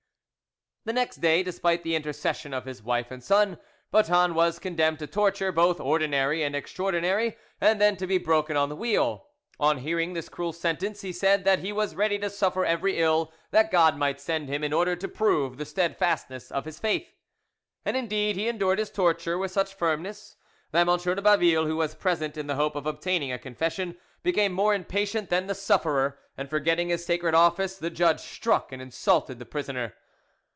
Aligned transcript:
The 0.83 0.93
next 0.93 1.17
day, 1.17 1.43
despite 1.43 1.83
the 1.83 1.93
intercession 1.95 2.55
of 2.55 2.65
his 2.65 2.81
wife 2.81 3.11
and 3.11 3.23
son, 3.23 3.59
Boeton 3.91 4.33
was 4.33 4.57
condemned 4.57 4.97
to 4.97 5.05
torture 5.05 5.51
both 5.51 5.79
ordinary 5.79 6.41
and 6.41 6.55
extraordinary, 6.55 7.37
and 7.61 7.79
then 7.79 7.95
to 7.97 8.07
be 8.07 8.17
broken 8.17 8.57
on 8.57 8.67
the 8.69 8.75
wheel. 8.75 9.27
On 9.59 9.77
hearing 9.77 10.13
this 10.13 10.27
cruel 10.27 10.51
sentence, 10.53 11.01
he 11.01 11.13
said 11.13 11.43
that 11.43 11.59
he 11.59 11.71
was 11.71 11.93
ready 11.93 12.17
to 12.17 12.31
suffer 12.31 12.65
every 12.65 12.97
ill 12.97 13.31
that 13.51 13.69
God 13.69 13.95
might 13.95 14.19
send 14.19 14.49
him 14.49 14.63
in 14.63 14.73
order 14.73 14.95
to 14.95 15.07
prove 15.07 15.57
the 15.57 15.65
steadfastness 15.67 16.49
of 16.51 16.65
his 16.65 16.79
faith. 16.79 17.13
And 17.85 17.95
indeed 17.95 18.35
he 18.35 18.47
endured 18.47 18.79
his 18.79 18.89
torture 18.89 19.37
with 19.37 19.51
such 19.51 19.75
firmness, 19.75 20.35
that 20.71 20.87
M. 20.89 20.97
de 20.97 21.21
Baville, 21.21 21.67
who 21.67 21.75
was 21.77 21.93
present 21.93 22.37
in 22.37 22.47
the 22.47 22.55
hope 22.55 22.75
of 22.75 22.87
obtaining 22.87 23.31
a 23.31 23.37
confession, 23.37 23.99
became 24.23 24.51
more 24.51 24.73
impatient 24.73 25.29
than 25.29 25.45
the 25.45 25.53
sufferer, 25.53 26.17
and, 26.35 26.49
forgetting 26.49 26.89
his 26.89 27.05
sacred 27.05 27.35
office, 27.35 27.77
the 27.77 27.91
judge 27.91 28.19
struck 28.21 28.71
and 28.71 28.81
insulted 28.81 29.37
the 29.37 29.45
prisoner. 29.45 29.93